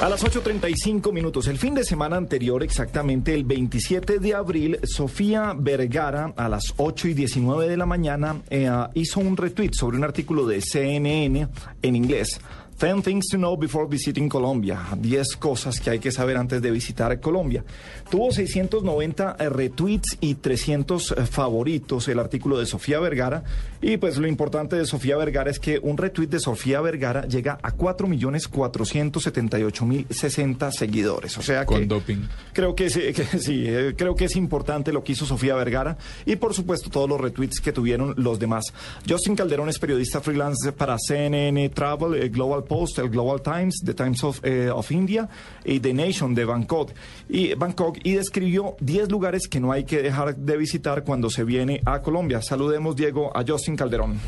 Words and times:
A 0.00 0.08
las 0.08 0.24
8.35 0.24 1.12
minutos, 1.12 1.48
el 1.48 1.58
fin 1.58 1.74
de 1.74 1.82
semana 1.82 2.16
anterior, 2.16 2.62
exactamente 2.62 3.34
el 3.34 3.42
27 3.42 4.20
de 4.20 4.32
abril, 4.32 4.78
Sofía 4.84 5.56
Vergara, 5.58 6.32
a 6.36 6.48
las 6.48 6.72
8 6.76 7.08
y 7.08 7.14
19 7.14 7.68
de 7.68 7.76
la 7.76 7.84
mañana, 7.84 8.40
eh, 8.48 8.70
hizo 8.94 9.18
un 9.18 9.36
retweet 9.36 9.72
sobre 9.72 9.96
un 9.96 10.04
artículo 10.04 10.46
de 10.46 10.60
CNN 10.60 11.48
en 11.82 11.96
inglés 11.96 12.40
10 12.78 13.02
things 13.02 13.26
to 13.26 13.36
know 13.36 13.56
before 13.56 13.88
visiting 13.88 14.28
Colombia. 14.28 14.78
10 14.96 15.36
cosas 15.36 15.80
que 15.80 15.90
hay 15.90 15.98
que 15.98 16.12
saber 16.12 16.36
antes 16.36 16.62
de 16.62 16.70
visitar 16.70 17.18
Colombia. 17.20 17.64
Tuvo 18.08 18.30
690 18.30 19.36
eh, 19.38 19.48
retweets 19.48 20.16
y 20.20 20.36
300 20.36 21.10
eh, 21.10 21.26
favoritos 21.26 22.06
el 22.06 22.20
artículo 22.20 22.56
de 22.58 22.66
Sofía 22.66 23.00
Vergara. 23.00 23.42
Y 23.82 23.96
pues 23.96 24.16
lo 24.18 24.28
importante 24.28 24.76
de 24.76 24.86
Sofía 24.86 25.16
Vergara 25.16 25.50
es 25.50 25.58
que 25.58 25.80
un 25.80 25.96
retweet 25.96 26.28
de 26.28 26.38
Sofía 26.38 26.80
Vergara 26.80 27.26
llega 27.26 27.58
a 27.62 27.76
4.478.060 27.76 30.70
seguidores. 30.70 31.36
O 31.36 31.42
sea 31.42 31.62
que... 31.62 31.66
Con 31.66 31.88
doping. 31.88 32.28
Creo 32.52 32.76
que, 32.76 32.90
sí, 32.90 33.12
que 33.12 33.24
sí, 33.38 33.64
eh, 33.66 33.94
creo 33.96 34.14
que 34.14 34.26
es 34.26 34.36
importante 34.36 34.92
lo 34.92 35.02
que 35.02 35.10
hizo 35.12 35.24
Sofía 35.26 35.56
Vergara 35.56 35.98
y 36.26 36.36
por 36.36 36.54
supuesto 36.54 36.90
todos 36.90 37.08
los 37.08 37.20
retweets 37.20 37.60
que 37.60 37.72
tuvieron 37.72 38.14
los 38.16 38.38
demás. 38.38 38.66
Justin 39.08 39.34
Calderón 39.34 39.68
es 39.68 39.80
periodista 39.80 40.20
freelance 40.20 40.70
para 40.72 40.96
CNN 40.98 41.70
Travel, 41.70 42.30
Global 42.30 42.62
Post, 42.68 42.98
el 42.98 43.08
Global 43.08 43.40
Times, 43.42 43.80
The 43.84 43.94
Times 43.94 44.22
of, 44.22 44.44
eh, 44.44 44.68
of 44.70 44.90
India 44.92 45.28
y 45.64 45.80
The 45.80 45.92
Nation 45.94 46.34
de 46.34 46.44
Bangkok. 46.44 46.92
Y, 47.28 47.54
Bangkok 47.54 47.98
y 48.04 48.12
describió 48.14 48.76
10 48.80 49.10
lugares 49.10 49.48
que 49.48 49.58
no 49.58 49.72
hay 49.72 49.84
que 49.84 50.02
dejar 50.02 50.36
de 50.36 50.56
visitar 50.56 51.02
cuando 51.04 51.30
se 51.30 51.42
viene 51.44 51.80
a 51.86 52.00
Colombia. 52.02 52.40
Saludemos, 52.42 52.94
Diego, 52.94 53.36
a 53.36 53.42
Justin 53.46 53.76
Calderón. 53.76 54.18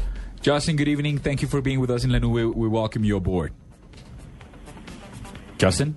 Justin, 0.44 0.74
good 0.76 0.88
evening. 0.88 1.18
Thank 1.18 1.42
you 1.42 1.48
for 1.48 1.60
being 1.62 1.78
with 1.80 1.90
us 1.90 2.02
in 2.02 2.10
La 2.10 2.18
Nube. 2.18 2.52
We 2.56 2.66
welcome 2.66 3.04
you 3.04 3.16
aboard. 3.18 3.52
Justin? 5.58 5.94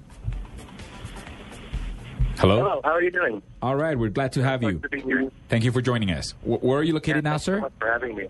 Hello? 2.40 2.58
Hello, 2.58 2.82
how 2.84 2.92
are 2.92 3.02
you 3.02 3.12
doing? 3.12 3.42
All 3.62 3.78
right, 3.78 3.98
we're 3.98 4.10
glad 4.10 4.34
to 4.34 4.44
have 4.44 4.62
you. 4.64 4.80
To 4.80 4.90
be 4.90 5.00
here. 5.02 5.30
Thank 5.48 5.64
you 5.64 5.72
for 5.72 5.82
joining 5.82 6.12
us. 6.12 6.34
W- 6.42 6.60
where 6.60 6.80
are 6.80 6.84
you 6.84 6.94
located 6.94 7.24
now, 7.24 7.32
Thanks 7.38 7.46
so 7.46 7.52
sir? 7.54 7.62
much 7.62 7.72
for 7.80 7.88
having 7.90 8.16
me. 8.18 8.28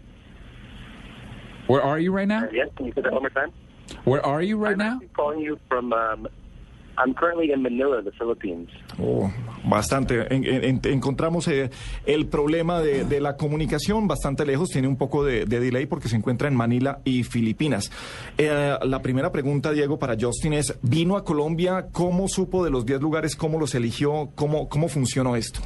Where 1.66 1.82
are 1.82 1.98
you 1.98 2.12
right 2.12 2.28
now? 2.28 2.44
Uh, 2.44 2.50
yes, 2.52 2.70
can 2.76 2.86
you 2.86 2.94
say 2.94 3.02
that 3.02 3.12
one 3.12 3.24
more 3.24 3.30
time? 3.32 3.52
Where 4.06 4.22
are 4.26 4.44
you 4.46 4.58
right 4.64 4.80
I'm 4.80 5.00
now? 5.00 5.00
calling 5.16 5.42
you 5.42 5.58
from. 5.70 5.94
Um, 5.94 6.28
I'm 6.96 7.16
currently 7.16 7.52
in 7.52 7.64
Manila, 7.64 8.04
the 8.04 8.12
Philippines. 8.12 8.70
Oh, 9.02 9.32
bastante. 9.68 10.28
En- 10.32 10.44
en- 10.46 10.64
en- 10.64 10.82
encontramos 10.94 11.48
eh, 11.48 11.72
el 12.06 12.28
problema 12.28 12.82
de, 12.82 13.04
de 13.06 13.20
la 13.20 13.36
comunicación 13.36 14.08
bastante 14.08 14.46
lejos, 14.46 14.70
tiene 14.70 14.88
un 14.88 14.96
poco 14.98 15.24
de, 15.24 15.46
de 15.46 15.60
delay 15.60 15.88
porque 15.88 16.08
se 16.08 16.16
encuentra 16.18 16.48
en 16.48 16.56
Manila 16.56 17.00
y 17.04 17.24
Filipinas. 17.24 17.92
Eh, 18.38 18.78
la 18.84 19.02
primera 19.02 19.32
pregunta, 19.32 19.72
Diego, 19.72 19.98
para 19.98 20.16
Justin 20.20 20.54
es, 20.54 20.78
¿vino 20.84 21.18
a 21.18 21.24
Colombia? 21.24 21.88
¿Cómo 21.92 22.28
supo 22.28 22.64
de 22.64 22.70
los 22.70 22.86
10 22.86 23.02
lugares? 23.02 23.36
¿Cómo 23.36 23.58
los 23.60 23.74
eligió? 23.74 24.30
¿Cómo, 24.36 24.70
cómo 24.70 24.88
funcionó 24.88 25.36
esto? 25.36 25.62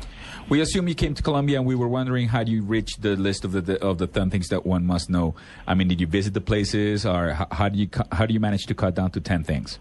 We 0.50 0.62
assume 0.62 0.88
you 0.88 0.96
came 0.96 1.14
to 1.14 1.22
Colombia, 1.22 1.58
and 1.58 1.68
we 1.68 1.76
were 1.76 1.90
wondering 1.90 2.30
how 2.30 2.44
do 2.44 2.52
you 2.54 2.64
reached 2.64 3.02
the 3.02 3.18
list 3.18 3.44
of 3.44 3.52
the, 3.52 3.84
of 3.84 3.98
the 3.98 4.08
ten 4.08 4.30
things 4.30 4.48
that 4.48 4.66
one 4.66 4.86
must 4.86 5.10
know. 5.10 5.36
I 5.68 5.74
mean, 5.74 5.90
did 5.90 6.00
you 6.00 6.08
visit 6.08 6.34
the 6.34 6.42
places, 6.42 7.06
or 7.06 7.34
how, 7.34 7.48
how 7.52 7.70
do 7.70 7.78
you 7.78 7.90
how 8.14 8.26
do 8.26 8.34
you 8.34 8.40
manage 8.40 8.66
to 8.68 8.74
cut 8.74 8.96
down 8.96 9.12
to 9.12 9.20
ten 9.20 9.44
things? 9.44 9.78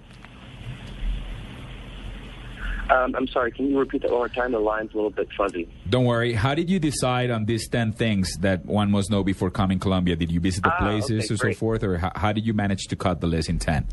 Um, 2.91 3.15
I'm 3.17 3.27
sorry, 3.29 3.51
can 3.51 3.69
you 3.69 3.79
repeat 3.79 4.03
that 4.03 4.11
one 4.11 4.19
more 4.21 4.29
time? 4.29 4.53
The 4.53 4.61
line's 4.61 4.93
a 4.93 4.97
little 4.97 5.11
bit 5.11 5.29
fuzzy. 5.37 5.69
Don't 5.89 6.05
worry. 6.05 6.33
How 6.35 6.55
did 6.55 6.71
you 6.71 6.79
decide 6.79 7.31
on 7.31 7.45
these 7.45 7.69
ten 7.69 7.93
things 7.93 8.37
that 8.41 8.65
one 8.67 8.91
must 8.91 9.11
know 9.11 9.23
before 9.23 9.51
coming 9.51 9.79
Colombia? 9.79 10.17
Did 10.17 10.31
you 10.33 10.41
visit 10.41 10.65
the 10.65 10.73
Ah, 10.73 10.79
places 10.79 11.31
okay, 11.31 11.51
or 11.51 11.53
so 11.53 11.59
forth, 11.59 11.85
or 11.85 11.99
how, 11.99 12.13
how 12.15 12.33
did 12.33 12.45
you 12.45 12.55
manage 12.55 12.85
to 12.89 12.97
cut 12.97 13.21
the 13.21 13.29
list 13.29 13.49
in 13.49 13.61
ten? 13.61 13.87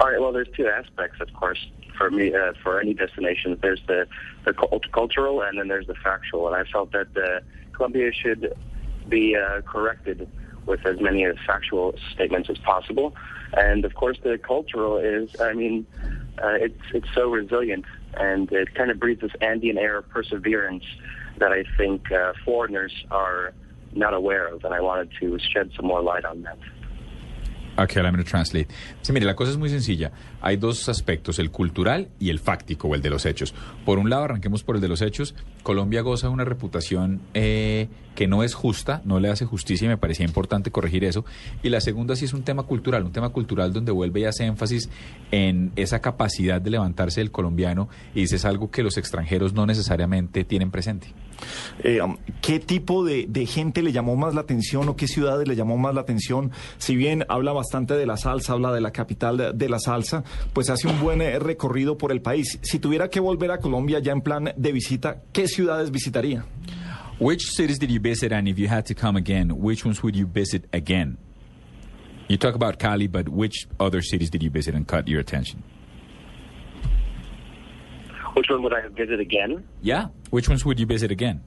All 0.00 0.10
right. 0.10 0.20
Well, 0.20 0.32
there's 0.32 0.48
two 0.56 0.66
aspects, 0.66 1.20
of 1.20 1.32
course, 1.34 1.66
for 1.96 2.10
me 2.10 2.34
uh, 2.34 2.52
for 2.62 2.80
any 2.80 2.94
destination. 2.94 3.58
There's 3.62 3.82
the 3.86 4.06
the 4.44 4.52
cult- 4.52 4.90
cultural, 4.92 5.42
and 5.42 5.58
then 5.58 5.68
there's 5.68 5.86
the 5.86 5.94
factual. 5.94 6.46
And 6.48 6.56
I 6.56 6.64
felt 6.70 6.92
that 6.92 7.08
uh, 7.16 7.40
Colombia 7.72 8.12
should 8.12 8.54
be 9.08 9.36
uh, 9.36 9.60
corrected 9.62 10.28
with 10.66 10.84
as 10.86 11.00
many 11.00 11.24
as 11.24 11.36
factual 11.46 11.94
statements 12.12 12.48
as 12.50 12.58
possible. 12.58 13.14
And 13.56 13.84
of 13.84 13.94
course, 13.94 14.18
the 14.22 14.38
cultural 14.38 14.96
is, 14.96 15.30
I 15.40 15.52
mean, 15.52 15.86
uh, 16.42 16.54
it's 16.54 16.80
it's 16.92 17.08
so 17.14 17.30
resilient, 17.30 17.84
and 18.14 18.50
it 18.50 18.74
kind 18.74 18.90
of 18.90 18.98
breeds 18.98 19.20
this 19.20 19.32
Andean 19.40 19.78
air 19.78 19.98
of 19.98 20.08
perseverance 20.08 20.84
that 21.38 21.52
I 21.52 21.64
think 21.76 22.10
uh, 22.10 22.32
foreigners 22.44 22.92
are 23.10 23.52
not 23.92 24.14
aware 24.14 24.48
of. 24.48 24.64
And 24.64 24.74
I 24.74 24.80
wanted 24.80 25.10
to 25.20 25.38
shed 25.38 25.70
some 25.76 25.86
more 25.86 26.02
light 26.02 26.24
on 26.24 26.42
that. 26.42 26.58
Okay, 27.76 28.02
let 28.02 28.12
me 28.12 28.22
translate. 28.22 28.68
Sí, 29.02 29.12
mire, 29.12 29.26
la 29.26 29.34
cosa 29.34 29.50
es 29.50 29.56
muy 29.56 29.68
sencilla. 29.68 30.12
Hay 30.40 30.56
dos 30.56 30.88
aspectos, 30.88 31.40
el 31.40 31.50
cultural 31.50 32.08
y 32.20 32.30
el 32.30 32.38
fáctico, 32.38 32.86
o 32.86 32.94
el 32.94 33.02
de 33.02 33.10
los 33.10 33.26
hechos. 33.26 33.52
Por 33.84 33.98
un 33.98 34.10
lado, 34.10 34.24
arranquemos 34.24 34.62
por 34.62 34.76
el 34.76 34.80
de 34.80 34.88
los 34.88 35.02
hechos. 35.02 35.34
Colombia 35.64 36.02
goza 36.02 36.28
de 36.28 36.32
una 36.32 36.44
reputación 36.44 37.20
eh, 37.34 37.88
que 38.14 38.28
no 38.28 38.44
es 38.44 38.54
justa, 38.54 39.02
no 39.04 39.18
le 39.18 39.28
hace 39.28 39.44
justicia 39.44 39.86
y 39.86 39.88
me 39.88 39.96
parecía 39.96 40.24
importante 40.24 40.70
corregir 40.70 41.04
eso. 41.04 41.24
Y 41.64 41.68
la 41.68 41.80
segunda 41.80 42.14
sí 42.14 42.26
es 42.26 42.32
un 42.32 42.44
tema 42.44 42.62
cultural, 42.62 43.02
un 43.02 43.12
tema 43.12 43.30
cultural 43.30 43.72
donde 43.72 43.90
vuelve 43.90 44.20
y 44.20 44.24
hace 44.24 44.44
énfasis 44.44 44.88
en 45.32 45.72
esa 45.74 46.00
capacidad 46.00 46.60
de 46.60 46.70
levantarse 46.70 47.20
del 47.20 47.32
colombiano 47.32 47.88
y 48.14 48.20
dice 48.20 48.36
es 48.36 48.44
algo 48.44 48.70
que 48.70 48.84
los 48.84 48.98
extranjeros 48.98 49.52
no 49.52 49.66
necesariamente 49.66 50.44
tienen 50.44 50.70
presente. 50.70 51.08
Eh, 51.82 52.00
um, 52.00 52.16
¿Qué 52.40 52.60
tipo 52.60 53.04
de, 53.04 53.26
de 53.28 53.46
gente 53.46 53.82
le 53.82 53.92
llamó 53.92 54.16
más 54.16 54.34
la 54.34 54.42
atención 54.42 54.88
o 54.88 54.96
qué 54.96 55.08
ciudades 55.08 55.48
le 55.48 55.56
llamó 55.56 55.76
más 55.76 55.94
la 55.94 56.02
atención? 56.02 56.50
Si 56.78 56.96
bien 56.96 57.24
habla 57.28 57.52
bastante 57.52 57.94
de 57.94 58.06
la 58.06 58.16
salsa, 58.16 58.52
habla 58.52 58.72
de 58.72 58.80
la 58.80 58.90
capital 58.92 59.36
de, 59.36 59.52
de 59.52 59.68
la 59.68 59.78
salsa, 59.78 60.24
pues 60.52 60.70
hace 60.70 60.88
un 60.88 61.00
buen 61.00 61.20
eh, 61.22 61.38
recorrido 61.38 61.98
por 61.98 62.12
el 62.12 62.20
país. 62.20 62.58
Si 62.62 62.78
tuviera 62.78 63.08
que 63.08 63.20
volver 63.20 63.50
a 63.50 63.58
Colombia 63.58 63.98
ya 63.98 64.12
en 64.12 64.20
plan 64.20 64.52
de 64.56 64.72
visita, 64.72 65.22
¿qué 65.32 65.48
ciudades 65.48 65.90
visitaría? 65.90 66.44
Which 67.20 67.42
cities 67.52 67.78
did 67.78 67.90
you 67.90 68.00
visit, 68.00 68.32
and 68.32 68.48
if 68.48 68.58
you 68.58 68.68
had 68.68 68.86
to 68.86 68.94
come 68.94 69.16
again, 69.16 69.50
which 69.50 69.84
ones 69.84 70.02
would 70.02 70.16
you 70.16 70.26
visit 70.26 70.64
again? 70.72 71.16
You 72.28 72.36
talk 72.36 72.54
about 72.54 72.78
Cali, 72.78 73.06
but 73.06 73.28
which 73.28 73.68
other 73.78 74.02
cities 74.02 74.30
did 74.30 74.42
you 74.42 74.50
visit 74.50 74.74
and 74.74 74.86
caught 74.86 75.06
your 75.06 75.20
attention? 75.20 75.62
Which 78.34 78.50
one 78.50 78.62
would 78.62 78.72
I 78.74 78.88
visit 78.88 79.20
again? 79.20 79.66
Yeah, 79.82 80.08
which 80.30 80.48
ones 80.48 80.64
would 80.64 80.78
you 80.78 80.86
visit 80.86 81.10
again 81.10 81.42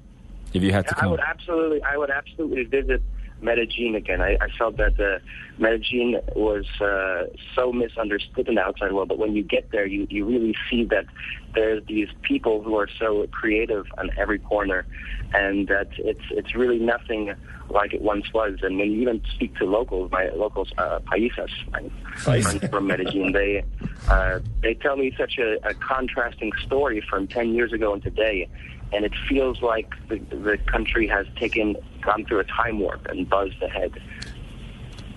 if 0.53 0.63
you 0.63 0.71
had 0.71 0.87
to 0.87 0.95
I 1.03 1.07
would 1.07 1.19
absolutely, 1.19 1.83
I 1.83 1.97
would 1.97 2.09
absolutely 2.09 2.63
visit 2.63 3.01
Medellin 3.41 3.95
again. 3.95 4.21
I, 4.21 4.37
I 4.41 4.49
felt 4.57 4.77
that 4.77 4.99
uh, 4.99 5.19
Medellin 5.57 6.19
was 6.35 6.65
uh, 6.81 7.25
so 7.55 7.71
misunderstood 7.71 8.47
in 8.47 8.55
the 8.55 8.61
outside 8.61 8.91
world, 8.91 9.09
but 9.09 9.17
when 9.17 9.35
you 9.35 9.43
get 9.43 9.71
there, 9.71 9.85
you, 9.85 10.07
you 10.09 10.25
really 10.25 10.55
see 10.69 10.85
that 10.85 11.05
there's 11.53 11.83
these 11.85 12.09
people 12.21 12.61
who 12.61 12.77
are 12.77 12.89
so 12.99 13.25
creative 13.31 13.85
on 13.97 14.11
every 14.17 14.39
corner, 14.39 14.85
and 15.33 15.67
that 15.67 15.87
it's 15.97 16.21
it's 16.31 16.55
really 16.55 16.79
nothing 16.79 17.33
like 17.69 17.93
it 17.93 18.01
once 18.01 18.31
was. 18.33 18.59
And 18.61 18.77
when 18.77 18.91
you 18.91 19.01
even 19.01 19.21
speak 19.33 19.55
to 19.57 19.65
locals, 19.65 20.11
my 20.11 20.29
locals, 20.29 20.71
uh, 20.77 20.99
paisas, 20.99 21.49
my 21.71 22.41
friends 22.41 22.67
from 22.69 22.87
Medellin, 22.87 23.31
they 23.31 23.63
uh, 24.07 24.39
they 24.61 24.73
tell 24.75 24.95
me 24.95 25.13
such 25.17 25.37
a, 25.37 25.57
a 25.67 25.73
contrasting 25.73 26.51
story 26.65 27.01
from 27.09 27.27
10 27.27 27.53
years 27.53 27.73
ago 27.73 27.93
and 27.93 28.03
today 28.03 28.47
and 28.93 29.03
it 29.05 29.13
feels 29.27 29.61
like 29.61 29.93
the, 30.07 30.17
the 30.29 30.57
country 30.65 31.07
has 31.07 31.25
taken 31.35 31.75
gone 32.07 32.23
through 32.25 32.39
a 32.41 32.45
time 32.45 32.79
warp 32.81 33.05
and 33.09 33.27
buzzed 33.29 33.61
ahead. 33.61 33.91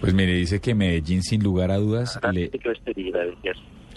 Pues 0.01 0.15
mire, 0.15 0.33
dice 0.35 0.61
que 0.61 0.75
Medellín, 0.75 1.23
sin 1.23 1.43
lugar 1.43 1.71
a 1.71 1.77
dudas, 1.77 2.19
le, 2.33 2.51
city, 2.87 3.13
yes. 3.43 3.57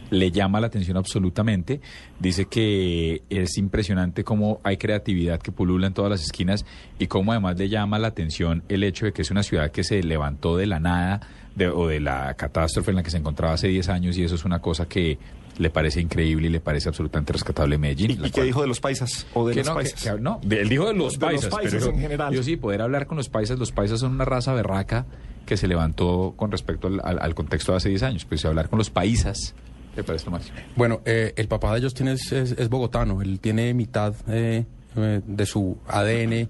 le 0.09 0.31
llama 0.31 0.59
la 0.59 0.67
atención 0.67 0.97
absolutamente. 0.97 1.79
Dice 2.19 2.45
que 2.45 3.21
es 3.29 3.57
impresionante 3.57 4.23
cómo 4.25 4.59
hay 4.63 4.75
creatividad 4.77 5.39
que 5.41 5.51
pulula 5.53 5.87
en 5.87 5.93
todas 5.93 6.11
las 6.11 6.21
esquinas 6.23 6.65
y 6.99 7.07
cómo 7.07 7.31
además 7.31 7.57
le 7.57 7.69
llama 7.69 7.99
la 7.99 8.09
atención 8.09 8.63
el 8.67 8.83
hecho 8.83 9.05
de 9.05 9.13
que 9.13 9.21
es 9.21 9.31
una 9.31 9.43
ciudad 9.43 9.71
que 9.71 9.83
se 9.85 10.03
levantó 10.03 10.57
de 10.57 10.67
la 10.67 10.79
nada 10.81 11.21
de- 11.55 11.69
o 11.69 11.87
de 11.87 12.01
la 12.01 12.33
catástrofe 12.33 12.91
en 12.91 12.97
la 12.97 13.03
que 13.03 13.09
se 13.11 13.17
encontraba 13.17 13.53
hace 13.53 13.69
10 13.69 13.87
años 13.87 14.17
y 14.17 14.23
eso 14.25 14.35
es 14.35 14.43
una 14.43 14.59
cosa 14.59 14.89
que 14.89 15.17
le 15.57 15.69
parece 15.69 16.01
increíble 16.01 16.47
y 16.47 16.49
le 16.49 16.59
parece 16.59 16.89
absolutamente 16.89 17.33
rescatable 17.33 17.77
Medellín. 17.77 18.19
¿Y, 18.23 18.31
qué 18.31 18.43
dijo 18.43 18.61
de 18.61 18.67
los 18.67 18.79
paisas 18.79 19.27
o 19.33 19.47
de 19.47 19.53
que 19.53 19.59
los 19.59 19.67
no, 19.67 19.75
paisas? 19.75 20.01
que- 20.03 20.19
no, 20.19 20.39
de- 20.43 20.61
él 20.61 20.69
dijo 20.69 20.87
de 20.87 20.93
los 20.93 21.13
De 21.19 21.25
los 21.25 21.31
paisas, 21.31 21.49
paisas 21.53 21.73
pero 21.83 21.93
en 21.95 21.99
general. 22.01 22.33
yo 22.33 22.41
sí, 22.43 22.57
poder 22.57 22.81
hablar 22.81 23.05
con 23.07 23.17
los 23.17 23.29
paisas, 23.29 23.59
los 23.59 23.71
paisas 23.71 23.99
son 23.99 24.13
una 24.13 24.25
raza 24.25 24.53
berraca 24.53 25.05
que 25.45 25.57
se 25.57 25.67
levantó 25.67 26.33
con 26.37 26.51
respecto 26.51 26.87
al, 26.87 27.01
al- 27.03 27.19
al 27.21 27.35
contexto 27.35 27.71
de 27.73 27.77
hace 27.77 27.89
10 27.89 28.03
años, 28.03 28.25
pues 28.25 28.43
hablar 28.45 28.69
con 28.69 28.79
los 28.79 28.89
paisas, 28.89 29.53
me 29.95 30.03
parece 30.03 30.25
lo 30.25 30.31
máximo. 30.31 30.57
Bueno, 30.75 31.01
eh, 31.05 31.33
el 31.35 31.47
papá 31.47 31.75
de 31.75 31.81
Justin 31.81 32.07
es, 32.07 32.31
es, 32.31 32.51
es 32.53 32.69
bogotano, 32.69 33.21
él 33.21 33.39
tiene 33.39 33.73
mitad 33.73 34.15
eh, 34.27 34.65
eh, 34.95 35.21
de 35.25 35.45
su 35.45 35.77
ADN 35.87 36.47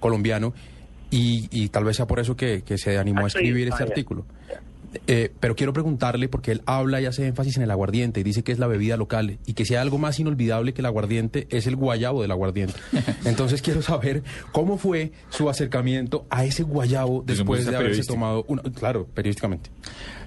colombiano 0.00 0.54
y, 1.10 1.48
y 1.50 1.68
tal 1.68 1.84
vez 1.84 1.96
sea 1.96 2.06
por 2.06 2.20
eso 2.20 2.36
que, 2.36 2.62
que 2.62 2.78
se 2.78 2.96
animó 2.98 3.20
a 3.20 3.24
Actually, 3.24 3.48
escribir 3.48 3.68
este 3.68 3.82
ah, 3.82 3.86
yeah. 3.86 3.92
artículo. 3.92 4.24
Eh, 5.06 5.32
pero 5.40 5.56
quiero 5.56 5.72
preguntarle, 5.72 6.28
porque 6.28 6.52
él 6.52 6.62
habla 6.66 7.00
y 7.00 7.06
hace 7.06 7.26
énfasis 7.26 7.56
en 7.56 7.62
el 7.62 7.70
aguardiente 7.70 8.20
y 8.20 8.22
dice 8.22 8.42
que 8.42 8.52
es 8.52 8.58
la 8.58 8.66
bebida 8.66 8.96
local 8.96 9.38
y 9.46 9.54
que 9.54 9.64
si 9.64 9.74
hay 9.74 9.80
algo 9.80 9.98
más 9.98 10.18
inolvidable 10.18 10.74
que 10.74 10.82
el 10.82 10.86
aguardiente 10.86 11.46
es 11.50 11.66
el 11.66 11.76
guayabo 11.76 12.22
del 12.22 12.30
aguardiente. 12.30 12.74
Entonces 13.24 13.62
quiero 13.62 13.82
saber 13.82 14.22
cómo 14.52 14.78
fue 14.78 15.12
su 15.30 15.48
acercamiento 15.48 16.26
a 16.30 16.44
ese 16.44 16.62
guayabo 16.62 17.18
punto 17.18 17.32
después 17.32 17.66
de 17.66 17.76
haberse 17.76 18.04
tomado, 18.04 18.44
una, 18.48 18.62
claro, 18.62 19.06
periodísticamente. 19.06 19.70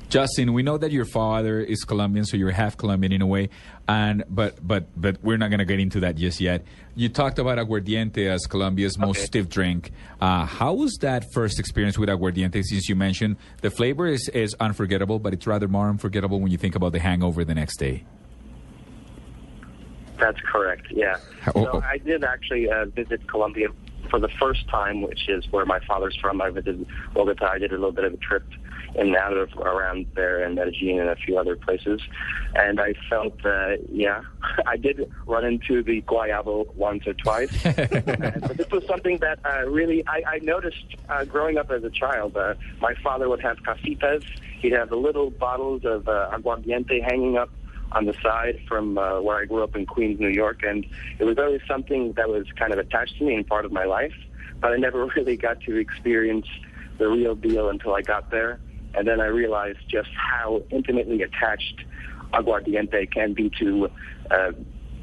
Justin, 0.10 0.54
we 0.54 0.64
know 0.64 0.76
that 0.78 0.92
your 0.92 1.06
father 1.06 1.60
is 1.60 1.84
Colombian, 1.84 2.26
so 2.26 2.36
you're 2.36 2.50
half 2.50 2.76
Colombian 2.76 3.14
in 3.14 3.22
a 3.22 3.28
way, 3.28 3.50
and 3.88 4.24
but 4.28 4.56
but 4.68 4.88
but 5.00 5.24
we're 5.24 5.38
not 5.38 5.50
going 5.52 5.60
to 5.60 5.66
get 5.66 5.80
into 5.80 6.00
that 6.00 6.16
just 6.16 6.42
yet. 6.42 6.66
You 6.96 7.10
talked 7.10 7.38
about 7.38 7.60
aguardiente 7.60 8.28
as 8.28 8.48
Colombia's 8.48 8.98
most 8.98 9.22
stiff 9.24 9.48
drink. 9.48 9.92
Uh, 10.20 10.46
how 10.46 10.74
was 10.74 10.98
that 11.02 11.26
first 11.32 11.60
experience 11.60 12.00
with 12.00 12.10
aguardiente? 12.10 12.64
Since 12.64 12.90
you 12.90 12.96
mentioned 12.96 13.38
the 13.62 13.70
flavor 13.70 14.08
is, 14.08 14.28
is 14.30 14.56
unforgettable, 14.60 15.20
but 15.20 15.34
it's 15.34 15.46
rather 15.46 15.68
more 15.68 15.88
unforgettable 15.88 16.40
when 16.40 16.52
you 16.52 16.58
think 16.58 16.76
about 16.76 16.92
the 16.92 17.00
hangover 17.00 17.46
the 17.46 17.56
next 17.56 17.78
day. 17.78 18.04
That's 20.20 20.40
correct. 20.42 20.88
Yeah. 20.90 21.18
Oh, 21.56 21.64
So 21.64 21.70
oh. 21.76 21.82
I 21.82 22.00
did 22.00 22.24
actually 22.24 22.70
uh, 22.70 22.86
visit 22.86 23.26
Colombia 23.28 23.68
for 24.10 24.20
the 24.20 24.30
first 24.40 24.68
time, 24.70 25.02
which 25.02 25.30
is 25.30 25.46
where 25.52 25.66
my 25.66 25.80
father's 25.88 26.18
from. 26.20 26.42
I 26.42 26.50
visited 26.50 26.86
Bogota. 27.14 27.46
I 27.46 27.60
did 27.60 27.72
a 27.72 27.76
little 27.76 27.92
bit 27.92 28.06
of 28.06 28.14
a 28.14 28.18
trip 28.18 28.44
and 28.96 29.16
out 29.16 29.36
of 29.36 29.54
around 29.58 30.08
there 30.16 30.44
and 30.44 30.56
Medellin 30.56 31.00
and 31.00 31.10
a 31.10 31.16
few 31.16 31.38
other 31.38 31.56
places, 31.56 32.02
and 32.56 32.80
I 32.80 32.94
felt, 33.10 33.46
uh, 33.46 33.78
yeah, 33.92 34.22
I 34.66 34.78
did 34.78 35.12
run 35.26 35.46
into 35.46 35.84
the 35.84 36.02
guayabo 36.04 36.74
once 36.76 37.06
or 37.08 37.14
twice. 37.14 37.52
but 37.64 38.58
this 38.58 38.70
was 38.72 38.86
something 38.88 39.18
that 39.18 39.40
uh, 39.46 39.66
really 39.68 40.06
I, 40.08 40.24
I 40.28 40.40
noticed 40.40 40.96
uh, 41.10 41.26
growing 41.26 41.58
up 41.58 41.72
as 41.72 41.84
a 41.84 41.90
child. 41.90 42.36
Uh, 42.36 42.56
my 42.82 42.94
father 42.96 43.30
would 43.30 43.42
have 43.42 43.58
casitas. 43.64 44.24
He'd 44.60 44.74
have 44.74 44.90
the 44.90 44.98
little 44.98 45.30
bottles 45.30 45.86
of 45.86 46.08
uh, 46.08 46.32
aguardiente 46.34 47.04
hanging 47.04 47.38
up 47.38 47.50
on 47.92 48.06
the 48.06 48.14
side 48.22 48.60
from 48.68 48.98
uh, 48.98 49.20
where 49.22 49.38
I 49.38 49.46
grew 49.46 49.64
up 49.64 49.76
in 49.76 49.86
Queens, 49.86 50.20
New 50.20 50.28
York, 50.30 50.64
and 50.64 50.86
it 51.18 51.24
was 51.24 51.38
always 51.38 51.62
something 51.68 52.14
that 52.14 52.30
was 52.30 52.46
kind 52.56 52.72
of 52.72 52.80
attached 52.80 53.18
to 53.18 53.24
me 53.24 53.36
and 53.36 53.48
part 53.48 53.66
of 53.66 53.72
my 53.72 53.86
life. 53.86 54.14
But 54.60 54.74
I 54.74 54.78
never 54.78 55.06
really 55.16 55.38
got 55.38 55.62
to 55.62 55.76
experience 55.76 56.48
the 56.98 57.08
real 57.08 57.36
deal 57.36 57.70
until 57.70 57.96
I 57.96 58.02
got 58.02 58.30
there, 58.30 58.60
and 59.00 59.08
then 59.08 59.22
I 59.22 59.28
realized 59.28 59.80
just 59.88 60.10
how 60.14 60.62
intimately 60.72 61.24
attached 61.24 61.86
aguardiente 62.34 63.10
can 63.10 63.34
be 63.34 63.50
to 63.60 63.88
uh, 64.30 64.52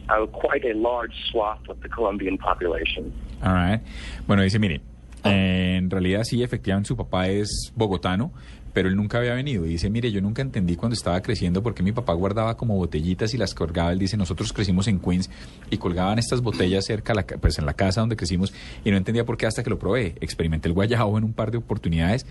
uh, 0.08 0.26
quite 0.26 0.64
a 0.64 0.75
large 0.75 1.14
swath 1.31 1.66
of 1.69 1.81
the 1.81 1.88
Colombian 1.88 2.37
population. 2.37 3.12
All 3.43 3.54
right. 3.54 3.81
Bueno, 4.26 4.43
dice, 4.43 4.58
mire, 4.58 4.82
en 5.25 5.90
realidad 5.90 6.25
sí, 6.25 6.43
efectivamente 6.43 6.88
su 6.88 6.96
papá 6.96 7.28
es 7.28 7.72
bogotano, 7.75 8.32
pero 8.75 8.88
él 8.88 8.96
nunca 8.96 9.19
había 9.19 9.32
venido. 9.32 9.64
Y 9.64 9.70
dice, 9.70 9.88
mire, 9.88 10.12
yo 10.12 10.20
nunca 10.20 10.42
entendí 10.42 10.76
cuando 10.76 10.94
estaba 10.94 11.20
creciendo 11.22 11.62
por 11.62 11.75
qué 11.75 11.82
mi 11.82 11.92
papá 11.92 12.12
guardaba 12.12 12.58
como 12.58 12.76
botellitas 12.76 13.32
y 13.32 13.38
las 13.38 13.54
colgaba. 13.54 13.90
Él 13.92 13.99
dice, 13.99 14.19
nosotros 14.19 14.52
crecimos 14.52 14.87
en 14.88 15.00
Queens 15.00 15.31
y 15.70 15.78
colgaban 15.78 16.19
estas 16.19 16.42
botellas 16.42 16.84
cerca, 16.84 17.14
a 17.14 17.16
la 17.16 17.26
pues 17.26 17.58
en 17.58 17.64
la 17.64 17.72
casa 17.72 18.00
donde 18.00 18.16
crecimos 18.16 18.52
y 18.84 18.90
no 18.90 18.99
entendía 18.99 19.25
por 19.25 19.38
qué 19.38 19.46
hasta 19.46 19.64
que 19.64 19.70
lo 19.70 19.78
probé. 19.78 20.14
Experimenté 20.20 20.69
el 20.69 20.75
guayabo 20.75 21.16
en 21.16 21.25
un 21.25 21.32
par 21.32 21.50
de 21.50 21.56
oportunidades 21.56 22.26